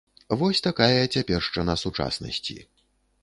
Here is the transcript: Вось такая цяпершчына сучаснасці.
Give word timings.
Вось 0.41 0.61
такая 0.67 1.03
цяпершчына 1.17 1.75
сучаснасці. 1.83 2.57